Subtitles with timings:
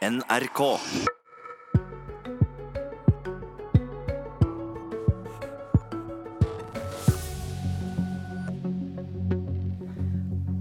[0.00, 0.60] NRK.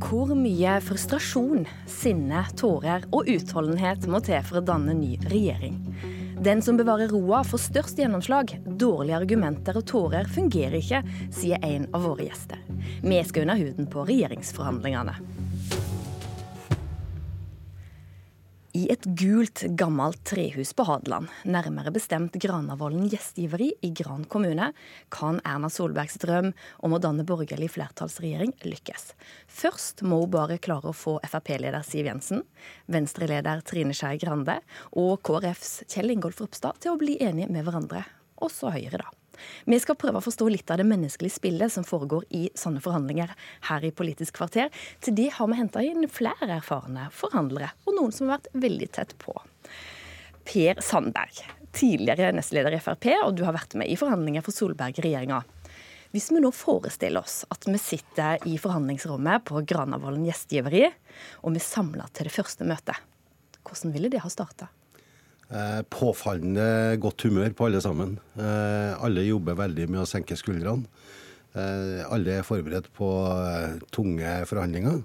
[0.04, 5.80] Hvor mye frustrasjon, sinne, tårer og utholdenhet må til for å danne ny regjering?
[6.44, 8.58] Den som bevarer roa, får størst gjennomslag.
[8.68, 12.60] Dårlige argumenter og tårer fungerer ikke, sier en av våre gjester.
[13.08, 15.16] Vi skal under huden på regjeringsforhandlingene.
[18.78, 24.68] I et gult, gammelt trehus på Hadeland, nærmere bestemt Granavolden gjestgiveri i Gran kommune,
[25.10, 26.52] kan Erna Solbergs drøm
[26.86, 29.16] om å danne borgerlig flertallsregjering lykkes.
[29.50, 32.46] Først må hun bare klare å få Frp-leder Siv Jensen,
[32.86, 34.60] Venstre-leder Trine Skei Grande
[34.94, 38.05] og KrFs Kjell Ingolf Ropstad til å bli enige med hverandre.
[38.38, 39.19] Også Høyre, da.
[39.66, 43.34] Vi skal prøve å forstå litt av det menneskelige spillet som foregår i sånne forhandlinger
[43.70, 44.71] her i Politisk kvarter.
[45.03, 48.89] Til de har vi henta inn flere erfarne forhandlere, og noen som har vært veldig
[48.95, 49.35] tett på.
[50.49, 51.43] Per Sandberg,
[51.75, 55.43] tidligere nestleder i Frp, og du har vært med i forhandlinger for Solberg-regjeringa.
[56.09, 60.87] Hvis vi nå forestiller oss at vi sitter i forhandlingsrommet på Granavolden gjestgiveri,
[61.46, 62.98] og vi samler til det første møtet,
[63.62, 64.72] hvordan ville det ha starta?
[65.50, 68.19] Eh, påfallende godt humør på alle sammen.
[68.38, 70.86] Eh, alle jobber veldig med å senke skuldrene.
[71.58, 73.09] Eh, alle er forberedt på
[73.94, 75.02] tunge forhandlinger.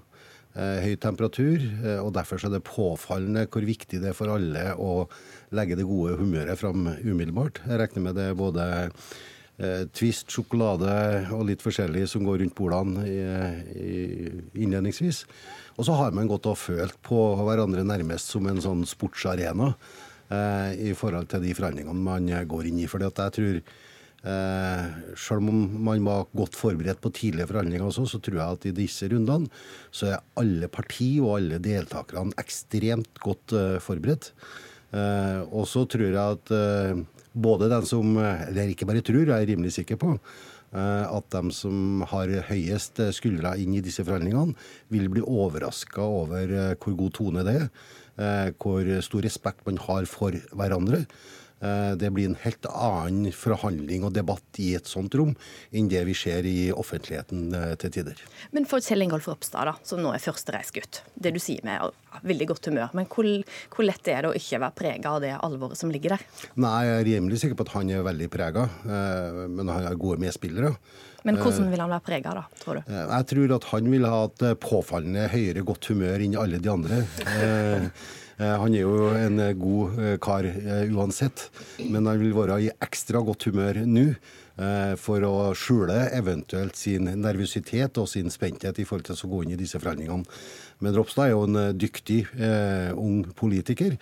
[0.55, 1.59] Høy temperatur,
[1.99, 5.09] og derfor er det påfallende hvor viktig det er for alle å
[5.51, 7.59] legge det gode humøret fram umiddelbart.
[7.67, 8.67] Jeg regner med det er både
[9.91, 10.93] Twist, sjokolade
[11.35, 13.03] og litt forskjellig som går rundt bordene
[14.55, 15.25] innledningsvis.
[15.75, 19.73] Og så har man gått og følt på hverandre nærmest som en sånn sportsarena.
[20.33, 22.87] Eh, i forhold til de forhandlingene man går inn i.
[22.89, 23.59] Fordi at jeg tror
[24.25, 28.63] Eh, selv om man var godt forberedt på tidlige forhandlinger, også, så tror jeg at
[28.65, 29.51] i disse rundene
[29.93, 34.31] så er alle parti og alle deltakerne ekstremt godt eh, forberedt.
[34.97, 37.03] Eh, og så tror jeg at eh,
[37.35, 41.53] både den som Eller ikke bare tror, jeg er rimelig sikker på eh, at de
[41.53, 44.57] som har høyest skuldre inn i disse forhandlingene,
[44.89, 47.69] vil bli overraska over eh, hvor god tone det er.
[48.15, 51.05] Eh, hvor stor respekt man har for hverandre.
[51.63, 55.33] Eh, det blir en helt annen forhandling og debatt i et sånt rom
[55.75, 58.21] enn det vi ser i offentligheten eh, til tider.
[58.55, 61.03] Men for Kjell Ingolf Ropstad, da, som nå er førstereisgutt.
[61.15, 61.95] Det du sier med
[62.25, 62.93] veldig godt humør.
[62.97, 63.27] Men hvor,
[63.73, 66.27] hvor, lett er det å ikke være prega av det alvoret som ligger der?
[66.55, 70.21] Nei, Jeg er rimelig sikker på at han er veldig prega, men han har gode
[70.23, 70.75] medspillere.
[71.25, 72.91] Men hvordan vil han være prega, da, tror du?
[72.91, 76.61] Eh, jeg tror at han vil ha et eh, påfallende høyere godt humør enn alle
[76.61, 77.01] de andre.
[78.35, 80.47] Eh, han er jo en god kar
[80.91, 81.47] uansett,
[81.79, 84.09] men han vil være i ekstra godt humør nå.
[84.55, 89.51] For å skjule eventuelt sin nervøsitet og sin spenthet i forhold til å gå inn
[89.51, 90.23] i disse forhandlingene.
[90.83, 93.93] Men Ropstad er jo en dyktig eh, ung politiker,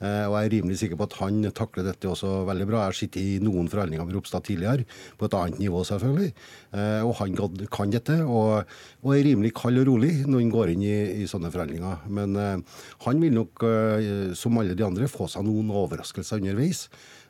[0.00, 2.80] eh, og jeg er rimelig sikker på at han takler dette også veldig bra.
[2.80, 4.86] Jeg har sittet i noen forhandlinger med Ropstad tidligere,
[5.20, 6.30] på et annet nivå selvfølgelig,
[6.78, 7.36] eh, og han
[7.72, 8.18] kan dette.
[8.24, 12.08] Og, og, er rimelig kald og rolig når han går inn i, i sånne forhandlinger.
[12.08, 16.86] Men eh, han vil nok, eh, som alle de andre, få seg noen overraskelser underveis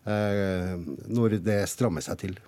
[0.07, 0.79] eh,
[1.11, 2.39] når det strammer seg til.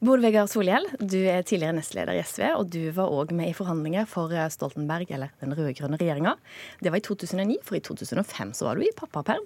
[0.00, 3.56] Bård Vegar Solhjell, du er tidligere nestleder i SV, og du var òg med i
[3.56, 6.32] forhandlinger for eh, Stoltenberg, eller den rød-grønne regjeringa.
[6.80, 9.44] Det var i 2009, for i 2005 så var du i pappaperm.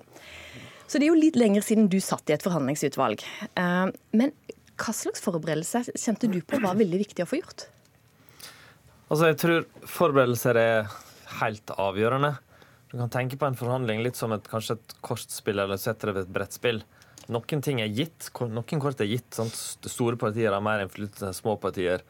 [0.86, 3.24] Så det er jo litt lenger siden du satt i et forhandlingsutvalg.
[3.58, 4.34] Eh, men
[4.78, 7.66] hva slags forberedelser kjente du på var veldig viktig å få gjort?
[9.08, 10.98] Altså, jeg tror forberedelser er
[11.40, 12.36] helt avgjørende.
[12.94, 16.14] Du kan tenke på en forhandling litt som et, kanskje et kortspill eller sette det
[16.14, 16.84] ved et brettspill.
[17.32, 19.30] Noen ting er gitt, noen kort er gitt.
[19.36, 19.54] Sant?
[19.88, 22.04] Store partier har mer innflytelse enn små partier.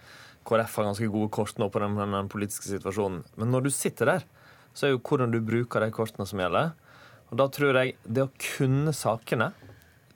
[0.45, 3.23] KrF har ganske gode kort nå på den, den, politiske situasjonen.
[3.41, 4.27] Men når du sitter der,
[4.75, 6.75] så er jo hvordan du bruker de kortene som gjelder.
[7.31, 9.53] Og da tror jeg det å kunne sakene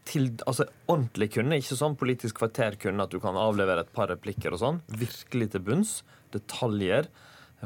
[0.09, 4.11] til, altså ordentlig kunne, ikke sånn politisk kvarter kunne, at du kan avlevere et par
[4.13, 4.83] replikker og sånn.
[4.89, 5.99] Virkelig til bunns.
[6.35, 7.09] Detaljer.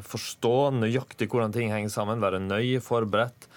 [0.07, 2.23] Forstå nøyaktig hvordan ting henger sammen.
[2.23, 3.49] Være nøye forberedt.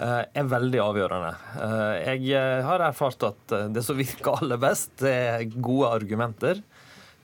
[0.00, 1.30] Eh, er veldig avgjørende.
[1.60, 6.62] Eh, jeg eh, har erfart at det som virker aller best, det er gode argumenter.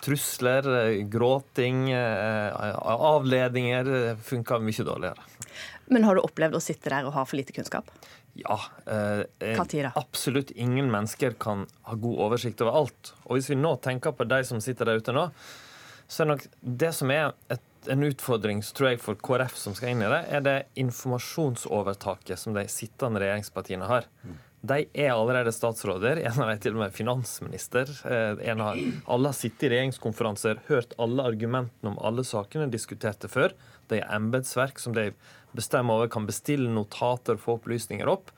[0.04, 0.66] Trusler,
[1.08, 3.88] gråting, avledninger
[4.20, 5.24] funker mye dårligere.
[5.88, 7.88] Men har du opplevd å sitte der og ha for lite kunnskap?
[8.36, 8.58] Ja.
[8.84, 13.14] Eh, absolutt ingen mennesker kan ha god oversikt over alt.
[13.24, 15.30] Og hvis vi nå tenker på de som sitter der ute nå,
[16.06, 19.94] så er nok det som er et en utfordring tror jeg, for KrF som skal
[19.94, 24.08] inn i det, er det informasjonsovertaket som de sittende regjeringspartiene har.
[24.66, 26.20] De er allerede statsråder.
[26.26, 27.90] En av dem til og med finansminister.
[28.08, 33.30] Eh, en av, alle har sittet i regjeringskonferanser, hørt alle argumentene om alle sakene, diskuterte
[33.30, 33.54] før.
[33.90, 35.10] De er embetsverk som de
[35.56, 38.32] bestemmer over, kan bestille notater, og få opplysninger opp.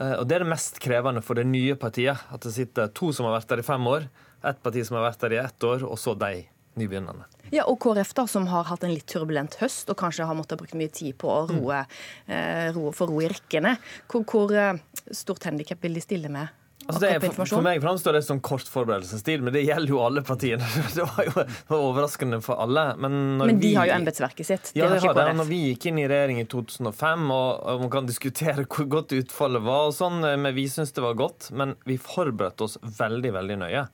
[0.00, 2.18] Eh, og Det er det mest krevende for det nye partiet.
[2.32, 4.08] At det sitter to som har vært der i fem år,
[4.42, 6.48] ett parti som har vært der i ett år, og så de
[6.80, 7.28] nybegynnerne.
[7.50, 10.60] Ja, og KrF, da, som har hatt en litt turbulent høst og kanskje har måttet
[10.60, 12.32] bruke mye tid på å roe, mm.
[12.36, 13.74] eh, roe for ro i rekkene.
[14.10, 14.78] Hvor, hvor eh,
[15.10, 16.56] stort handikap vil de stille med
[16.90, 20.22] Altså er, for, for, meg framstår det som kort forberedelsestid, men det gjelder jo alle
[20.26, 20.66] partiene.
[20.96, 21.44] Det var jo
[21.76, 22.86] overraskende for alle.
[22.98, 24.70] Men, men de vi, har jo embetsverket sitt.
[24.74, 25.28] Ja, det har det.
[25.38, 29.14] Når vi gikk inn i regjering i 2005, og, og man kan diskutere hvor godt
[29.16, 31.50] utfallet var, og sånn, eh, men vi syns det var godt.
[31.54, 33.84] Men vi forberedte oss veldig, veldig nøye.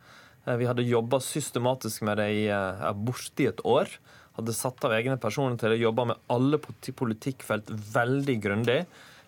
[0.47, 3.91] Eh, vi hadde jobba systematisk med det i uh, borti et år.
[4.39, 8.81] Hadde satt av egne personer til å jobbe med alle politikkfelt veldig grundig.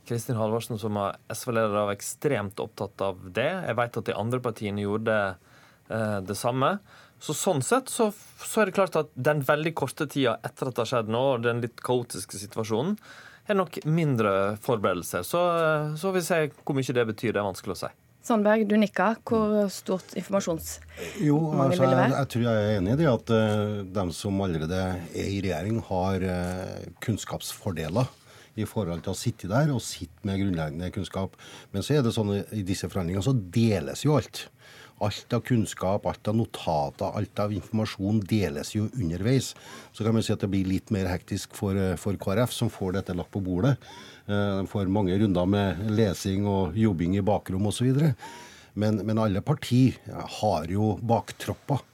[0.09, 3.51] Kristin Halvorsen, som er SV-leder, var ekstremt opptatt av det.
[3.67, 6.77] Jeg vet at de andre partiene gjorde eh, det samme.
[7.21, 8.11] Så Sånn sett så,
[8.41, 11.23] så, er det klart at den veldig korte tida etter at det har skjedd nå,
[11.35, 12.95] og den litt kaotiske situasjonen,
[13.49, 14.33] er nok mindre
[14.65, 15.25] forberedelser.
[15.27, 17.35] Så, eh, så vi se hvor mye det betyr.
[17.35, 17.93] Det er vanskelig å si.
[18.29, 19.15] Sandberg, du nikka.
[19.25, 22.11] Hvor stort informasjonsmangel jo, altså, vil det være?
[22.11, 25.41] Jeg, jeg, tror jeg er enig i det at uh, de som allerede er i
[25.45, 28.11] regjering, har uh, kunnskapsfordeler
[28.59, 31.37] i forhold til å sitte der og sitte med grunnleggende kunnskap.
[31.73, 34.49] Men så er det sånn i disse forhandlingene så deles jo alt.
[35.05, 39.53] Alt av kunnskap, alt av notater, alt av informasjon deles jo underveis.
[39.93, 42.99] Så kan man si at det blir litt mer hektisk for, for KrF, som får
[42.99, 43.77] dette lagt på bordet.
[44.27, 47.93] Eh, de får mange runder med lesing og jobbing i bakrom osv.
[48.79, 49.99] Men, men alle partier
[50.41, 51.85] har jo baktropper.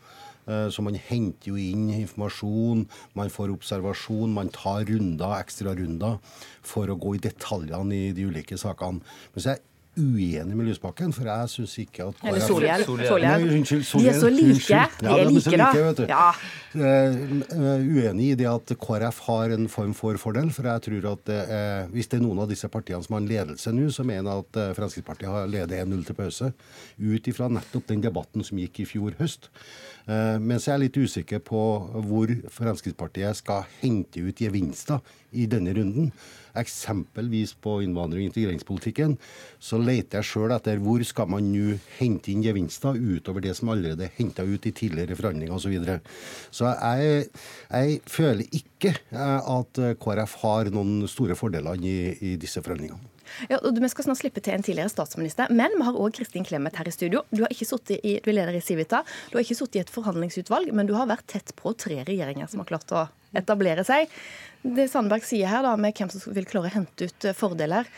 [0.46, 2.84] Eh, så man henter jo inn informasjon,
[3.16, 6.18] man får observasjon, man tar runder, ekstrarunder
[6.64, 9.00] for å gå i detaljene i de ulike sakene.
[9.32, 9.64] Men så er jeg
[9.96, 12.84] uenig med Lysbakken, for jeg syns ikke at Eller Solhjell.
[12.84, 14.80] De er så like.
[15.00, 16.06] De er like, da.
[16.10, 16.26] Ja.
[16.74, 20.50] Uh, uenig i det at KrF har en form for fordel.
[20.54, 23.30] For jeg tror at uh, hvis det er noen av disse partiene som har en
[23.30, 26.52] ledelse nå, som mener at Fremskrittspartiet har ledet 1-0 til pause,
[26.98, 29.50] ut ifra nettopp den debatten som gikk i fjor høst.
[30.04, 31.60] Men så er jeg er litt usikker på
[32.04, 35.00] hvor Fremskrittspartiet skal hente ut gevinster
[35.32, 36.10] i denne runden
[36.58, 39.18] eksempelvis på innvandring- og integreringspolitikken,
[39.58, 43.72] så leter jeg sjøl etter hvor skal man nå hente inn gevinster utover det som
[43.74, 45.64] allerede er henta ut i tidligere forhandlinger osv.
[45.64, 45.98] Så, videre.
[46.52, 47.26] så jeg,
[47.70, 53.14] jeg, føler ikke eh, at KrF har noen store fordeler i, i disse forhandlingene.
[53.50, 56.44] Ja, og Vi skal snart slippe til en tidligere statsminister, men vi har òg Kristin
[56.46, 57.24] Clemet her i studio.
[57.30, 59.02] Du, har ikke i, du er leder i Civita.
[59.30, 62.50] Du har ikke sittet i et forhandlingsutvalg, men du har vært tett på tre regjeringer
[62.50, 64.12] som har klart å etablere seg.
[64.64, 67.88] Det Sandberg sier her, da, med hvem som vil klare å hente ut eh, fordeler.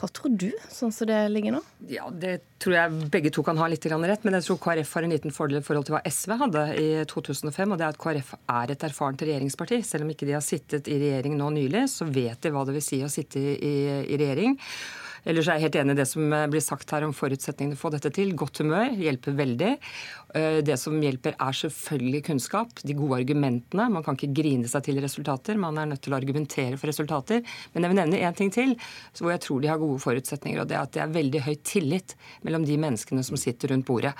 [0.00, 1.60] Hva tror du, sånn som det ligger nå?
[1.90, 4.24] Ja, Det tror jeg begge to kan ha litt rett.
[4.24, 6.88] Men jeg tror KrF har en liten fordel i forhold til hva SV hadde i
[7.10, 7.72] 2005.
[7.72, 9.82] Og det er at KrF er et erfarent regjeringsparti.
[9.84, 12.76] Selv om ikke de har sittet i regjering nå nylig, så vet de hva det
[12.78, 14.56] vil si å sitte i, i regjering.
[15.28, 17.90] Ellers er jeg helt enig i det som blir sagt her om forutsetningene for å
[17.90, 18.32] få dette til.
[18.38, 19.72] Godt humør hjelper veldig.
[20.34, 23.88] Eh, det som hjelper, er selvfølgelig kunnskap, de gode argumentene.
[23.92, 27.42] Man kan ikke grine seg til resultater, man er nødt til å argumentere for resultater.
[27.72, 28.76] Men jeg vil nevne én ting til
[29.18, 31.54] hvor jeg tror de har gode forutsetninger, og det er at det er veldig høy
[31.66, 34.14] tillit mellom de menneskene som sitter rundt bordet.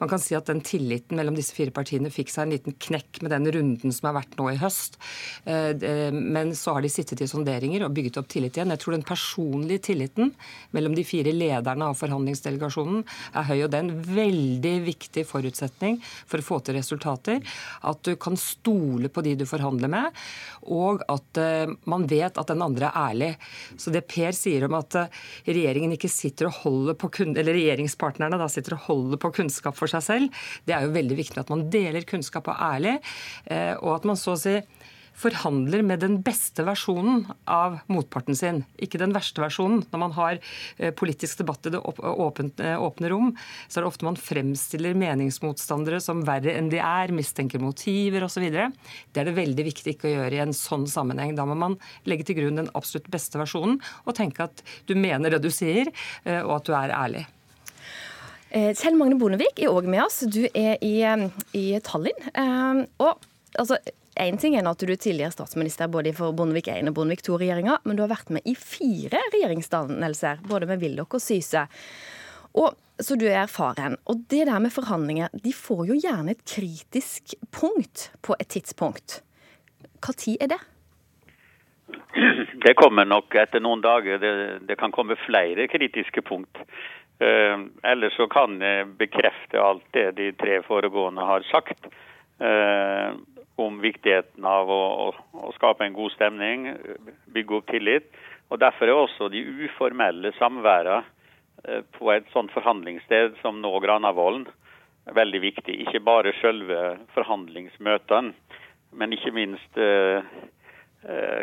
[0.00, 3.22] Man kan si at den tilliten mellom disse fire partiene fikk seg en liten knekk
[3.22, 4.98] med den runden som har vært nå i høst.
[5.46, 8.74] Eh, men så har de sittet i sonderinger og bygget opp tillit igjen.
[8.74, 10.33] Jeg tror den personlige tilliten
[10.74, 13.02] mellom de fire lederne av forhandlingsdelegasjonen
[13.34, 17.40] er høy, og det er en veldig viktig forutsetning for å få til resultater.
[17.86, 20.22] At du kan stole på de du forhandler med,
[20.74, 23.32] og at uh, man vet at den andre er ærlig.
[23.80, 28.38] Så det Per sier om at uh, regjeringen ikke sitter og holder på eller regjeringspartnerne
[28.40, 31.52] da sitter og holder på kunnskap for seg selv, det er jo veldig viktig at
[31.52, 32.98] man deler kunnskap og ærlig,
[33.50, 34.58] uh, og at man så å si
[35.14, 39.84] forhandler med den beste versjonen av motparten sin, ikke den verste versjonen.
[39.92, 40.40] Når man har
[40.76, 43.30] eh, politisk debatt i det eh, åpne rom,
[43.68, 48.48] så er det ofte man fremstiller meningsmotstandere som verre enn de er, mistenker motiver osv.
[48.50, 51.36] Det er det veldig viktig ikke å gjøre i en sånn sammenheng.
[51.38, 51.78] Da må man
[52.10, 55.92] legge til grunn den absolutt beste versjonen og tenke at du mener det du sier,
[56.24, 57.26] eh, og at du er ærlig.
[58.54, 60.20] Kjell Magne Bondevik er òg med oss.
[60.30, 61.00] Du er i,
[61.58, 62.28] i Tallinn.
[63.02, 63.24] Og
[63.58, 63.80] altså,
[64.20, 67.80] Én ting er at du er tidligere statsminister både for Bondevik 1 og Bondevik 2-regjeringa,
[67.82, 71.64] men du har vært med i fire regjeringsdannelser, både med Willoch og Syse.
[72.54, 73.98] Og, så du er erfaren.
[74.06, 79.18] Og det der med forhandlinger, de får jo gjerne et kritisk punkt på et tidspunkt.
[79.98, 80.62] Hva tid er det?
[82.64, 84.22] Det kommer nok etter noen dager.
[84.22, 84.34] Det,
[84.68, 86.62] det kan komme flere kritiske punkt.
[87.18, 91.86] Uh, ellers så kan jeg bekrefte alt det de tre foregående har sagt
[92.42, 93.14] uh,
[93.60, 96.68] om viktigheten av å, å, skape en god stemning,
[97.34, 98.08] bygge opp tillit.
[98.50, 104.48] Og Derfor er også de uformelle samværene uh, på et sånt forhandlingssted som nå Granavolden
[105.14, 105.78] veldig viktig.
[105.84, 108.32] Ikke bare selve forhandlingsmøtene,
[108.94, 109.80] men ikke minst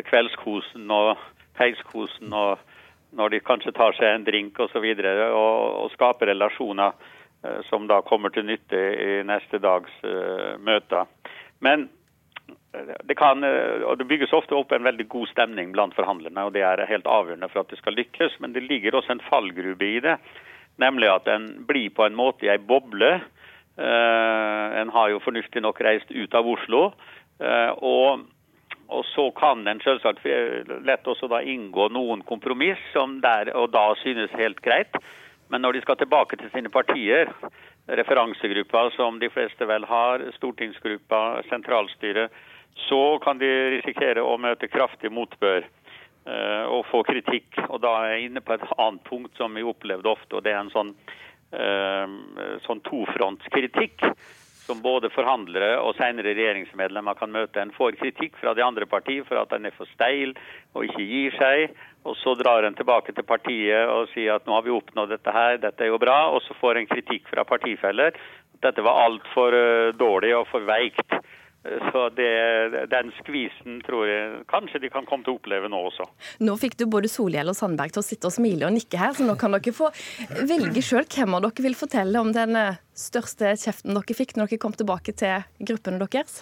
[0.08, 1.20] kveldskosen og
[1.54, 2.58] peiskosen og
[3.16, 4.84] når de kanskje tar seg en drink osv.
[4.84, 6.94] Og, så og, og skaper relasjoner
[7.44, 11.10] eh, som da kommer til nytte i neste dags eh, møter.
[11.64, 12.01] Men eh,
[13.04, 13.44] det, kan,
[13.84, 17.08] og det bygges ofte opp en veldig god stemning blant forhandlerne, og det er helt
[17.08, 18.38] avgjørende for at det skal lykkes.
[18.40, 20.16] Men det ligger også en fallgrube i det,
[20.80, 23.18] nemlig at en blir på en måte i ei boble.
[23.76, 26.92] Uh, en har jo fornuftig nok reist ut av Oslo.
[27.80, 28.28] og
[28.92, 30.24] og så kan en selvsagt
[30.84, 34.98] lett også da inngå noen kompromiss som der og da synes helt greit.
[35.48, 37.30] Men når de skal tilbake til sine partier,
[37.88, 42.32] referansegruppa som de fleste vel har, stortingsgruppa, sentralstyret,
[42.88, 45.64] så kan de risikere å møte kraftig motbør
[46.26, 47.58] uh, og få kritikk.
[47.68, 50.54] Og da er jeg inne på et annet punkt som vi opplevde ofte, og det
[50.54, 50.94] er en sånn,
[51.56, 54.06] uh, sånn tofrontskritikk
[54.62, 57.60] som både forhandlere og senere regjeringsmedlemmer kan møte.
[57.60, 60.36] En får kritikk fra de andre partiene for at en er for steil
[60.76, 61.74] og ikke gir seg.
[62.06, 65.34] Og Så drar en tilbake til partiet og sier at nå har vi oppnådd dette
[65.34, 66.30] her, dette er jo bra.
[66.34, 68.16] Og så får en kritikk fra partifeller.
[68.62, 71.18] Dette var altfor uh, dårlig og for veikt.
[71.62, 72.30] Så det,
[72.90, 76.08] den skvisen tror jeg kanskje de kan komme til å oppleve nå også.
[76.42, 79.14] Nå fikk du både Solhjell og Sandberg til å sitte og smile og nikke her,
[79.14, 79.92] så nå kan dere få
[80.48, 84.50] velge sjøl hvem av dere vil fortelle om den eh, største kjeften dere fikk når
[84.50, 86.40] dere kom tilbake til gruppene deres.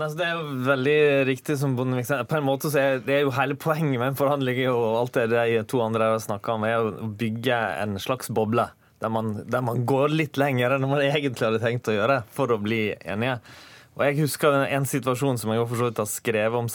[0.00, 0.96] Nei, det er jo veldig
[1.28, 2.24] riktig som Bondevik sier.
[2.26, 5.20] På en måte så er det er jo hele poenget med en forhandling og alt
[5.20, 8.64] det de to andre har snakka om, er å bygge en slags boble.
[9.04, 12.50] Der man, der man går litt lenger enn man egentlig hadde tenkt å gjøre for
[12.50, 13.36] å bli enige.
[13.94, 16.70] Og Jeg husker en situasjon som jeg for så vidt har skrevet om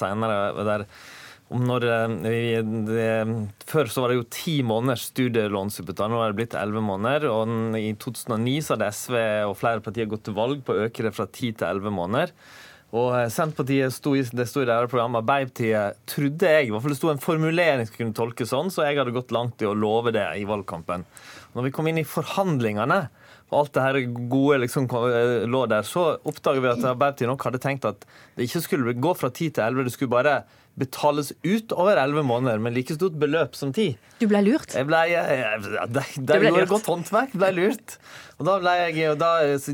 [1.65, 3.31] når eh,
[3.65, 7.25] Før så var det jo ti måneders studielånsutbetaling, nå er det blitt elleve måneder.
[7.31, 9.17] og I 2009 så hadde SV
[9.49, 12.35] og flere partier gått til valg på å øke det fra ti til elleve måneder.
[12.89, 16.85] Og eh, Senterpartiet sto i, det sto i deres program Arbeiderpartiet trodde jeg, i hvert
[16.85, 19.69] fall det sto en formulering som kunne tolkes sånn, så jeg hadde gått langt i
[19.69, 21.05] å love det i valgkampen.
[21.53, 23.01] Når vi kom inn i forhandlingene,
[23.49, 27.45] og alt det her gode liksom eh, lå der, så oppdager vi at Arbeiderpartiet nok
[27.49, 30.39] hadde tenkt at det ikke skulle gå fra 10 til 11, det skulle bare
[30.79, 33.91] betales ut over 11 måneder med like stort beløp som ti.
[34.19, 34.73] Du ble lurt?
[34.75, 37.35] Jeg ble, jeg, jeg, det, det ble godt håndverk.
[37.39, 37.97] Ble lurt.
[38.39, 39.31] Og da, ble jeg, og da,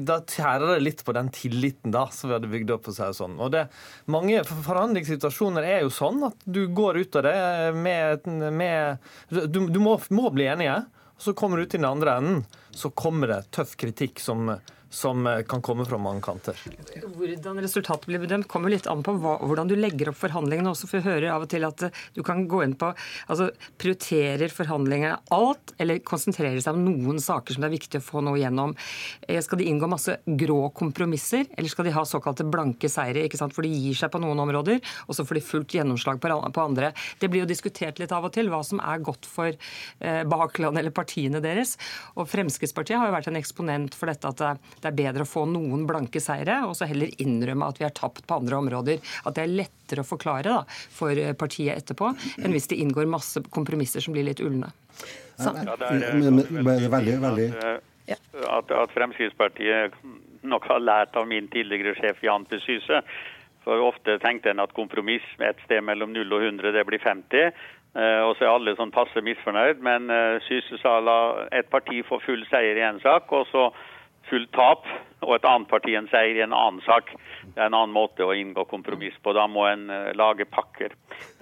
[0.09, 2.89] da tærer det litt på den tilliten da, som vi hadde bygd opp.
[2.89, 3.37] Og sånn.
[3.37, 3.67] Og det,
[4.11, 7.37] mange forhandlingssituasjoner er jo sånn at du går ut av det
[7.77, 10.81] med, med Du, du må, må bli enige.
[11.21, 12.41] Så kommer du ut i den andre enden,
[12.75, 14.49] så kommer det tøff kritikk som
[14.95, 16.59] som eh, kan komme fra mange kanter.
[17.03, 20.71] Hvordan resultatet blir bedømt, kommer litt an på hva, hvordan du legger opp forhandlingene.
[20.71, 22.91] også, for Jeg hører av og til at eh, du kan gå inn på
[23.27, 23.49] altså
[23.81, 28.23] Prioriterer forhandlingene alt, eller konsentrerer seg om noen saker som det er viktig å få
[28.23, 28.75] noe gjennom?
[29.27, 33.25] Eh, skal de inngå masse grå kompromisser, eller skal de ha såkalte blanke seire?
[33.25, 33.55] ikke sant?
[33.55, 36.93] For de gir seg på noen områder, og så får de fullt gjennomslag på andre.
[37.19, 39.51] Det blir jo diskutert litt av og til hva som er godt for
[40.29, 41.75] baklandet eller partiene deres.
[42.15, 45.45] Og Fremskrittspartiet har jo vært en eksponent for dette at det er bedre å få
[45.49, 49.01] noen blanke seire, og så heller innrømme at vi har tapt på andre områder.
[49.25, 50.61] At det er lettere å forklare da,
[50.93, 54.71] for partiet etterpå, enn hvis det inngår masse kompromisser som blir litt ulne.
[55.41, 57.49] Ja, det er veldig, veldig
[58.13, 59.95] at, at, Fremskrittspartiet
[60.45, 62.59] nok har lært av min tidligere sjef Jan P.
[62.63, 63.01] Syse.
[63.65, 67.01] For ofte tenkte en at kompromiss med et sted mellom 0 og 100, det blir
[67.01, 67.57] 50.
[67.95, 69.81] Uh, og så er alle sånn passe misfornøyd.
[69.85, 71.19] Men uh, Syse sa la
[71.55, 73.69] et parti få full seier i én sak, og så
[74.29, 74.87] fullt tap
[75.25, 77.11] og et annet parti en seier i en annen sak.
[77.45, 79.33] Det er en annen måte å inngå kompromiss på.
[79.37, 80.93] Da må en uh, lage pakker.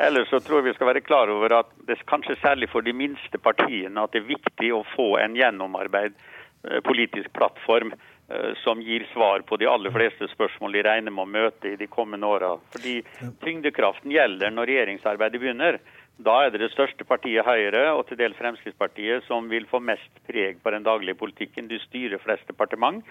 [0.02, 2.86] Ellers så tror jeg vi skal være klar over at det er kanskje særlig for
[2.86, 8.52] de minste partiene at det er viktig å få en gjennomarbeid uh, politisk plattform uh,
[8.64, 11.90] som gir svar på de aller fleste spørsmål de regner med å møte i de
[11.92, 12.56] kommende åra.
[12.76, 13.02] Fordi
[13.44, 15.82] tyngdekraften gjelder når regjeringsarbeidet begynner.
[16.22, 20.20] Da er det det største partiet Høyre og til dels Fremskrittspartiet som vil få mest
[20.28, 21.68] preg på den daglige politikken.
[21.68, 23.02] De styrer flest departement.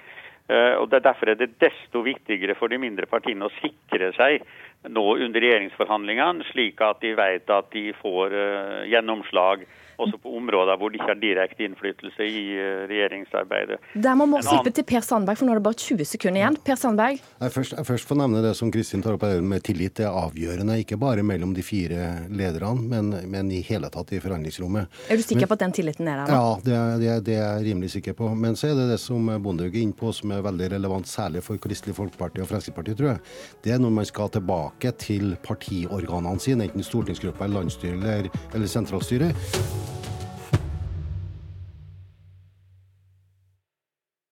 [0.49, 4.13] Eh, og det er Derfor er det desto viktigere for de mindre partiene å sikre
[4.15, 4.47] seg
[4.91, 9.67] nå under regjeringsforhandlingene, slik at de vet at de får eh, gjennomslag
[10.07, 13.79] også på områder hvor de ikke har direkte innflytelse i uh, regjeringsarbeidet.
[13.95, 16.59] Der må vi slippe til Per Sandberg, for nå er det bare 20 sekunder igjen.
[16.67, 17.21] Per Sandberg?
[17.43, 19.95] Jeg først, jeg først får nevne det som Kristin tar opp med tillit.
[19.99, 24.21] Det er avgjørende, ikke bare mellom de fire lederne, men, men i hele tatt i
[24.23, 25.01] forhandlingsrommet.
[25.09, 26.39] Er du sikker men, på at den tilliten er der nå?
[26.39, 28.31] Ja, det, det, det, er jeg rimelig sikker på.
[28.35, 31.45] Men så er det det som Bondhaug er inne på, som er veldig relevant, særlig
[31.47, 33.25] for Kristelig Folkeparti og Fremskrittspartiet, tror jeg.
[33.65, 39.92] Det er når man skal tilbake til partiorganene sine, enten stortingsgruppa, landsstyret eller, eller sentralstyret